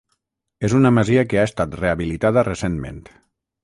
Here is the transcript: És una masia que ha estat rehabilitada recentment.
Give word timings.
És 0.69 0.75
una 0.79 0.91
masia 0.99 1.25
que 1.33 1.41
ha 1.41 1.45
estat 1.51 1.79
rehabilitada 1.85 2.49
recentment. 2.53 3.03